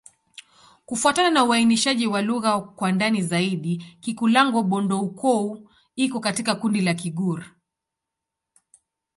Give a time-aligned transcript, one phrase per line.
[0.85, 7.45] Kufuatana na uainishaji wa lugha kwa ndani zaidi, Kikulango-Bondoukou iko katika kundi la Kigur.